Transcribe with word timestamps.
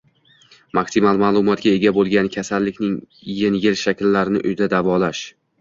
Maksimal 0.77 1.19
ma'lumotga 1.23 1.73
ega 1.75 1.93
bo'lgan 1.99 2.31
kasallikning 2.37 2.97
engil 3.53 3.79
shakllarini 3.85 4.45
uyda 4.53 4.73
davolash 4.77 5.27